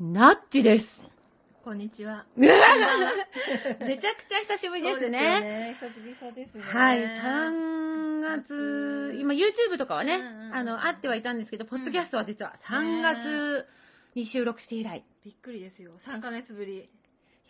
[0.00, 0.86] ナッチです。
[1.64, 2.24] こんにちは。
[2.38, 2.62] めちゃく
[3.80, 5.76] ちゃ久しぶりですね。
[5.80, 6.14] そうですよね。
[6.14, 6.62] 久々ですね。
[6.62, 13.66] はい、3月、今 YouTube とかはね、うんうんうんあの、あってはいたんですけど、ポッドキャストは実は3月
[14.14, 15.98] に収録して以来、びっくりですよ。
[16.06, 16.88] 3ヶ月ぶり。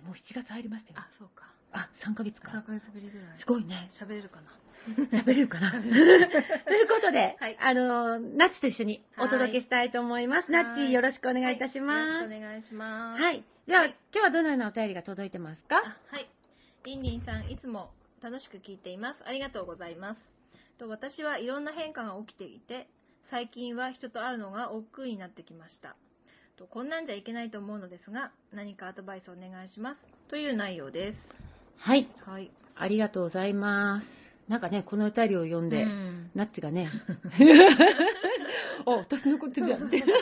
[0.02, 1.00] もう7月入りましたよ。
[1.00, 1.52] あ、そうか。
[1.72, 2.62] あ、3ヶ月か3。
[2.64, 3.38] ヶ月ぶりぐらい。
[3.38, 3.90] すごいね。
[4.00, 4.50] 喋れるかな。
[5.12, 10.50] 喋れるかな ということで、はいあの、ナッチと一緒にお届けしたいと思います。
[10.50, 12.12] ナッチ、はいよろしくお願いいたします。
[12.12, 13.22] はいよろしくお願いします。
[13.22, 13.44] はい。
[13.66, 15.76] では、今日はどのようなお便りが届いてますか？
[15.78, 16.28] あはい。
[16.84, 17.90] リンリンさん、いつも
[18.22, 19.22] 楽しく聞いています。
[19.26, 20.20] ありがとうございます。
[20.78, 22.86] と私はいろんな変化が起きていて、
[23.30, 25.96] 最近は人と会うのが億劫になってきました。
[26.56, 30.00] とこんなんじゃいけないと思うのですが、何かアドバイスお願いします。
[30.28, 31.18] という内容です。
[31.78, 32.08] はい。
[32.24, 32.50] はい。
[32.74, 34.27] ありがとうございます。
[34.48, 36.30] なんかね、このお便りを読んで、うん。
[36.34, 36.90] ナッチがね、
[38.86, 40.04] あ、私のことじゃんって。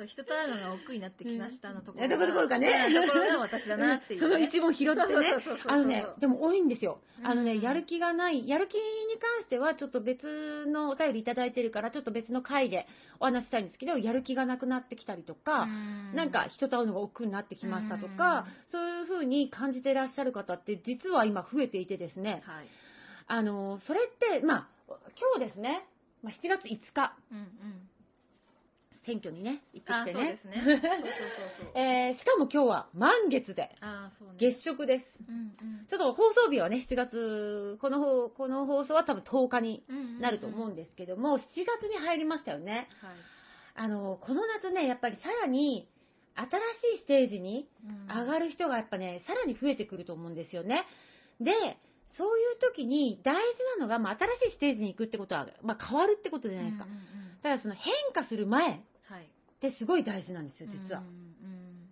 [0.00, 2.86] そう、人と会うのが億劫になってきましたのところえところがね。
[2.88, 4.26] うんところが私だなっていう、ね。
[4.26, 5.34] その一問拾ってね。
[5.66, 7.00] あのねでも多いんですよ。
[7.22, 8.80] あのね、うんやる気がないやる気に
[9.20, 12.86] 関してはちょっと別のお便りいただいてるからちょっと別の回で
[13.18, 16.14] お話ししたいんですけどやる気がなくなってきたりとか、うん。
[16.14, 22.68] なんか人と会うのが億劫になってきましたとか、そういうふうに感じてらっしゃる方って実は今増えていてですねはい。
[23.30, 25.86] あのそれってまあ今日ですね、
[26.22, 27.46] まあ、7月5日うんうん。
[29.06, 30.66] 選挙にね行ってあ、きてねそうですね。
[30.66, 31.00] そうそうそう
[31.64, 31.78] そう。
[31.78, 34.34] えーしかも今日は満月であ、そうね。
[34.38, 39.96] 月食ですうんちょっと放送日はね、7月、この放この放送は多分10日にうん。
[39.96, 42.88] うんなると思うんですけども、7月に入りましたよね。
[43.00, 43.16] はい。
[43.76, 45.88] あの、この夏ね、やっぱりさらに
[46.34, 47.68] 新しいステージに
[48.08, 48.46] 上がる。
[48.46, 50.84] る人がやっぱね、さらに増えてくると思うんですよね。
[51.40, 51.52] で、
[52.16, 53.40] そういう時に大事
[53.78, 56.84] なのが、まあ、新しいステージに行くってことは、まあ、変わるってことじゃないですか。
[56.84, 57.02] うんうんうん
[57.42, 58.76] だからその変化する前っ
[59.08, 59.26] はい。
[59.62, 61.06] てすごい大事なんですよ、実はうん。
[61.06, 61.90] うん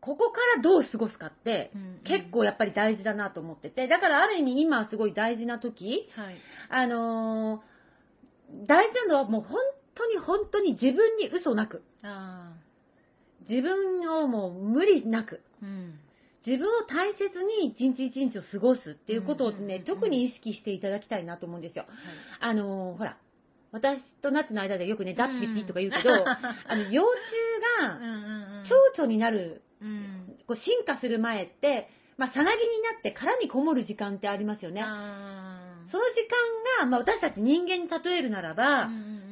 [0.00, 6.36] ここからどう過ごすかって、うんうん結構やっぱり大事だなと思ってて、だからある意味今はすごい大事な時、はい。
[6.70, 9.58] あのー大事なのはもう本
[9.94, 12.54] 当に本当に自分に嘘なく、あ
[13.48, 15.66] 自分をもう無理なく、あ。
[15.66, 15.98] うん。
[16.46, 21.84] 自分を大切に一日一日を過ごすっていうことをねうんうんうんうん、特に意識していただきたいなと思うんですよ。
[22.40, 23.18] あのーほら、
[23.72, 28.12] 私とナッツの間でよくね、ダッピッピとか言うけど、うんあの、幼虫がうんうん
[28.60, 28.64] うん。
[28.64, 30.36] 蝶々になる、うん。
[30.46, 34.82] こう進化する前って、まあ、さなぎになって殻にこもる時間ってありますよね。
[34.84, 36.26] あその時
[36.78, 38.90] 間が、まあ、私たち人間に例えるならば、あ。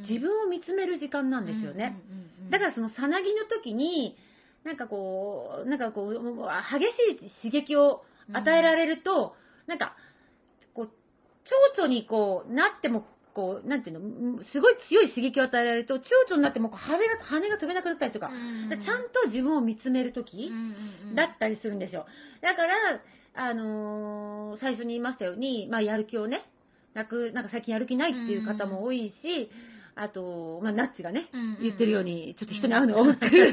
[0.08, 2.00] 自分を見つめる時間なんですよね。
[2.10, 2.50] うんうんうんうん。
[2.50, 4.16] だからそのさなぎの時に、
[4.64, 6.86] なんかこう、なんかこう、激
[7.20, 9.34] しい刺激を与えられると、
[9.66, 9.96] なんか、
[10.74, 10.90] こう、
[11.74, 18.68] 蝶々にこう、なっても、こう、なんていうの、すごい強い刺激を与えられると、蝶々になってもこう羽が、羽が飛べなくなったりとか、うん。
[18.68, 21.14] でちゃんと自分を見つめる時、うんうんうん。
[21.14, 22.06] だったりするんですよ。
[22.42, 22.74] だから、
[23.34, 26.42] あのー最初に言いましたように、まあ、やる気をね、
[26.94, 29.50] なく、なんか最近やる気ないっていう方も多いし、
[30.00, 31.28] あと、まあ、ナッチがね、
[31.60, 33.52] 言ってるように、ちょっと人に会うのが多く っていう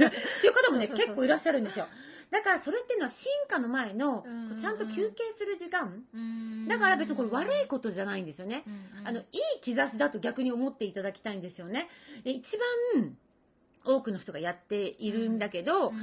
[0.54, 1.88] 方もね、結構いらっしゃるんですよ。
[2.32, 3.18] だから、それっていうのは進
[3.50, 4.26] 化の前の、
[4.60, 6.04] ちゃんと休憩する時間。
[6.14, 8.64] うんだから別にこれ悪いことじゃないんですよね。
[9.06, 11.88] あの、いい兆しだと逆に思っていただきたいんですよね。
[12.24, 12.46] で一
[12.96, 13.18] 番、
[13.86, 15.96] 多くの人がやっているんだけど、うん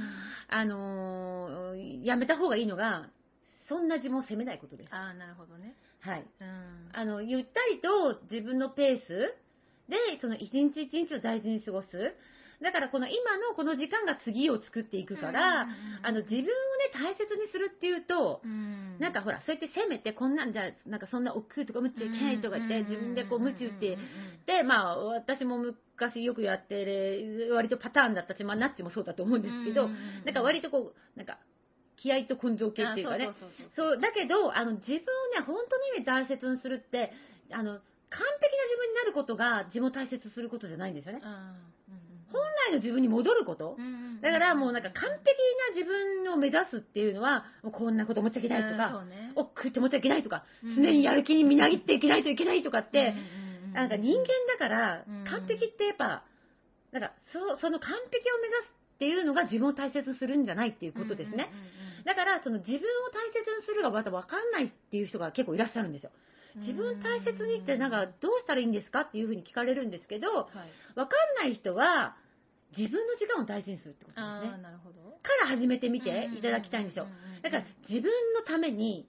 [0.47, 3.09] あのーやめた方がいいのが、
[3.67, 4.93] そんな自分を責めないことです。
[4.93, 5.75] ああ、なるほどね。
[5.99, 6.25] はい。
[6.41, 6.89] うん。
[6.93, 9.33] あの、ゆったりと自分のペース
[9.89, 11.87] で、その一日一日を大事に過ごす。
[12.61, 15.67] だからこの今のこの時間が次を作っていくから、
[16.01, 16.47] あの、自分をね、
[16.93, 23.97] 大切にするっていうと、うん、なんかほら、そうやって責めて、こんなんじゃ、なんかそんな億劫とか無知いけないとか言って、自分でこう無知打って、
[24.45, 29.89] で、まあ、私も昔よくやってる、割とパターンだったし、まあ、ナッチもそうだと思うんですけど、
[30.23, 31.39] なんか割とこう、なんか、
[31.97, 33.29] 気合と根性系っていうかね、
[33.75, 37.11] そうだけど、あの、自分をね、本当の意味で大切にするって、
[37.51, 37.79] あの、
[38.13, 41.21] 完璧な自分になることが自分を大切にすることじゃないんですよね。
[41.23, 41.55] あ
[42.33, 43.77] 本来の自分に戻ること。
[44.21, 53.13] だからもうなんか完璧な自分を目指すっていうのは、もうこんなこと思っちゃいけないとか、ね、おっくって思っちゃいけないとか、うん常にやる気にみなぎっていけないといけないとかって、
[53.73, 56.23] なんか人間だからうん、完璧ってやっぱ、
[56.91, 61.51] なんかそその完璧を目指すっていうのが自分を大切にするんじゃないっていうことですね。
[62.05, 62.79] だから、その自分を
[63.13, 66.11] 大切にするがまた分かんないっていう人が結構いらっしゃるんですよ。
[66.55, 70.47] 自分大切にってなんかどうしたらいいんですかっていうふうに聞かれるんですけど、はい、
[70.95, 72.15] 分かんない人は
[72.77, 74.51] 自分の時間を大事にするってことですあね。
[74.53, 74.57] あ。
[74.57, 74.99] なるほど。
[75.23, 77.07] から始めてみていただきたいんですよ。
[77.41, 79.07] だから自分のために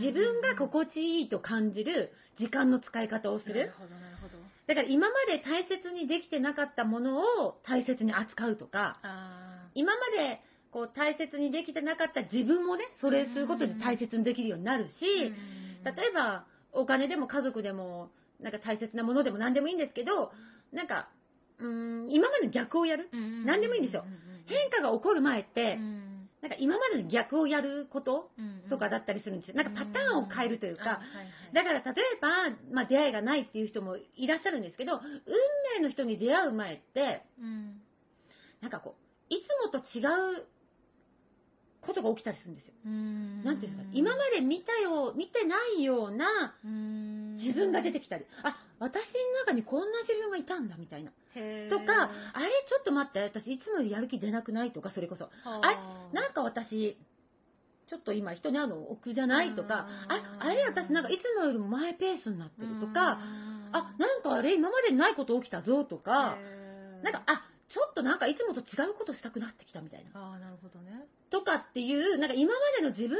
[0.00, 3.54] 自分が心地いいと感じる時間の使い方をする。
[3.54, 4.38] なるほどなるほど。
[4.66, 10.40] だから今まで大切にできてなかったものを大切に扱うとか、あ今まで
[10.70, 18.10] こう大切にできてなかった自分もね、それすることで大切にできるようになるし、例えばお金でも家族でも、
[18.40, 20.32] なんか大切なものでも何でもいいんですけど、
[20.72, 21.08] なんか、
[21.58, 23.08] うーん、今までの逆をやる。
[23.46, 24.04] 何でもいいんですよ。
[24.46, 25.76] 変化が起こる前って、
[26.40, 28.30] なんか今までの逆をやること
[28.68, 29.54] とかだったりするんですよ。
[29.54, 31.00] なんかパターンを変えるというか、
[31.52, 32.28] だから例えば、
[32.72, 35.00] まあ、出会いがないっていう人もいらっしゃるんですけど、運
[35.78, 37.22] 命の人に出会う前って、
[38.60, 38.96] なんかこ
[39.30, 40.02] う、いつもと違
[40.40, 40.46] う
[41.82, 42.74] ことが起きたりするんですよ。
[42.84, 46.54] なんていうんですか、今まで見たよ、見てないような
[47.36, 49.00] 自分が出てきたり、あ、私の
[49.44, 51.10] 中にこんな自分がいたんだみたいな。
[51.10, 55.28] とか、あれちょっと待って、私いつもよりやる気出なくないとか、それこそ。
[55.44, 55.60] あ。
[56.12, 56.96] れなんか私、
[57.88, 59.54] ちょっと今人に会うの億じゃない？
[59.54, 63.18] とか、あ、あれ私なんかいつもよりもマイペースになってるとか、
[63.72, 66.36] あ、なんかあれ今までにないこと起きたぞとか、
[67.02, 70.10] なんか、あ、ちょっとなんかいつもと違うことしたくなってきたみたいな。
[70.20, 71.06] ああ、なるほどね。
[71.30, 73.18] とかっていう、なんか今までの自分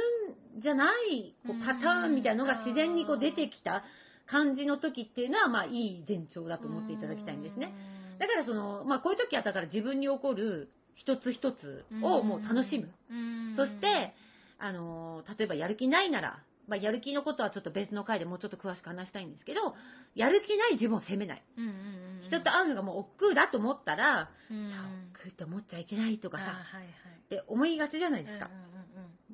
[0.61, 3.83] じゃないこうパターンみたいなのが自然にこう出てきた
[4.27, 7.73] 感じの時っていうのは、まあいい前兆だと思っていただきたいんですね。
[8.19, 12.93] だからその、まあこういう時はだから自分に起こる一つ一つをもう楽しむ。
[13.57, 14.13] そして、
[14.59, 19.75] あの、例えばやる気ないなら、まあ、やる気のことはちょっと別の回でもうちょっと詳しく話したいんですけど、
[20.15, 21.43] やる気ない自分を責めない。
[22.23, 24.29] 人と会うのがもう億劫だと思ったら、
[25.11, 26.43] 億劫って思っちゃいけないとかさ、
[27.25, 28.49] って思いがちじゃないですか。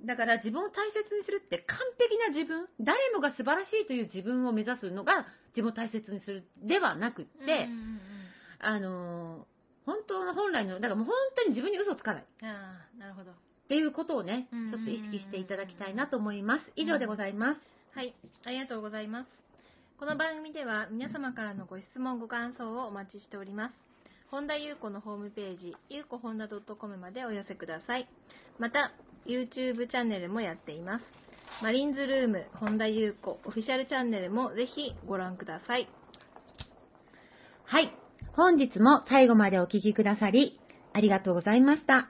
[0.06, 7.68] だから自分を大切にするって完璧な自分、誰もが素晴らしいという自分を目指すのが自分を大切にするではなくって、
[8.60, 9.46] あの、
[9.86, 12.26] 本当の本来の、だからもう本当に自分に嘘つかない。
[12.44, 13.32] ああ、なるほど。
[13.70, 16.72] っていうことをね、ちょっと意識していただきたいなと思います。
[16.76, 17.62] 以上でございます。
[17.96, 19.30] はい、ありがとうございます。
[20.00, 23.76] この番組では皆様からのご質問、ご感想をお待ちしております。
[24.32, 28.08] 本田裕子のホームページ、ゆうこほんだ .com までお寄せください。
[28.58, 28.92] また、
[29.28, 31.06] YouTube チャンネルもやっています。
[31.62, 35.88] マリンズルーム、本田裕子オフィシャルチャンネルもぜひご覧ください。
[37.66, 37.94] はい。
[38.34, 40.60] 本日も最後までお聞きくださり、
[40.92, 42.10] ありがとうございました。